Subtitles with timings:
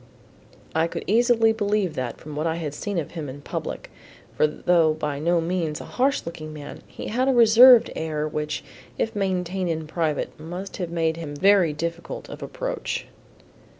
[0.73, 3.91] I could easily believe that from what I had seen of him in public,
[4.35, 8.63] for though by no means a harsh looking man, he had a reserved air which
[8.97, 13.05] if maintained in private must have made him very difficult of approach.